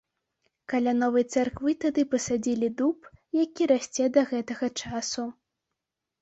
Каля 0.71 0.93
новай 1.01 1.25
царквы 1.33 1.73
тады 1.85 2.05
пасадзілі 2.13 2.71
дуб, 2.79 2.97
які 3.43 3.69
расце 3.73 4.09
да 4.17 4.25
гэтага 4.33 4.67
часу. 4.83 5.29